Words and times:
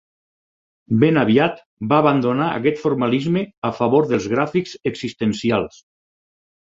Ben 1.03 1.19
aviat 1.23 1.59
va 1.91 1.99
abandonar 2.03 2.47
aquest 2.61 2.81
formalisme 2.85 3.43
a 3.69 3.71
favor 3.81 4.09
dels 4.13 4.27
gràfics 4.35 4.75
existencials. 4.93 5.79